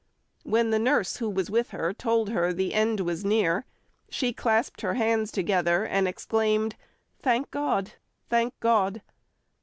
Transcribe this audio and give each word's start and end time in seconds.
When 0.41 0.71
the 0.71 0.79
nurse 0.79 1.17
who 1.17 1.29
was 1.29 1.51
with 1.51 1.69
her 1.69 1.93
told 1.93 2.29
her 2.31 2.51
the 2.53 2.73
end 2.73 3.01
was 3.01 3.23
near, 3.23 3.65
she 4.09 4.33
clasped 4.33 4.81
her 4.81 4.95
hands 4.95 5.31
together 5.31 5.85
and 5.85 6.07
exclaimed, 6.07 6.75
"Thank 7.21 7.51
God, 7.51 7.91
thank 8.27 8.59
God." 8.61 9.03